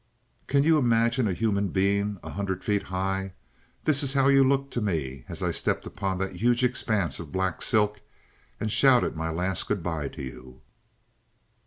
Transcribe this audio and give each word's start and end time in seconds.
"Can 0.47 0.63
you 0.63 0.79
imagine 0.79 1.27
a 1.27 1.33
human 1.33 1.67
being 1.67 2.17
a 2.23 2.31
hundred 2.31 2.63
feet 2.63 2.81
high? 2.81 3.33
That 3.83 4.01
is 4.01 4.13
how 4.13 4.29
you 4.29 4.43
looked 4.43 4.73
to 4.73 4.81
me 4.81 5.25
as 5.29 5.43
I 5.43 5.51
stepped 5.51 5.85
upon 5.85 6.17
that 6.17 6.37
huge 6.37 6.63
expanse 6.63 7.19
of 7.19 7.31
black 7.31 7.61
silk 7.61 8.01
and 8.59 8.71
shouted 8.71 9.15
my 9.15 9.29
last 9.29 9.67
good 9.67 9.83
bye 9.83 10.07
to 10.07 10.23
you! 10.23 10.61